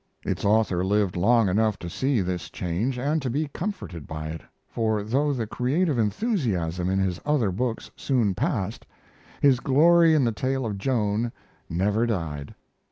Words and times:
Its 0.25 0.43
author 0.43 0.83
lived 0.83 1.15
long 1.15 1.47
enough 1.47 1.77
to 1.77 1.87
see 1.87 2.21
this 2.21 2.49
change 2.49 2.97
and 2.97 3.21
to 3.21 3.29
be 3.29 3.47
comforted 3.49 4.07
by 4.07 4.29
it, 4.29 4.41
for 4.67 5.03
though 5.03 5.31
the 5.31 5.45
creative 5.45 5.99
enthusiasm 5.99 6.89
in 6.89 6.97
his 6.97 7.21
other 7.23 7.51
books 7.51 7.91
soon 7.95 8.33
passed, 8.33 8.87
his 9.41 9.59
glory 9.59 10.15
in 10.15 10.23
the 10.23 10.31
tale 10.31 10.65
of 10.65 10.79
Joan 10.79 11.31
never 11.69 12.07
died. 12.07 12.55